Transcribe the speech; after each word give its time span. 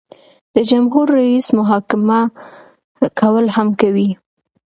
د 0.53 0.55
جمهور 0.69 1.07
رئیس 1.19 1.47
محاکمه 1.59 2.21
کول 3.19 3.45
هم 3.55 3.67
کوي. 3.81 4.09